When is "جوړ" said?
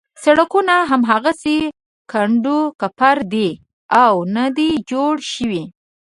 4.91-5.13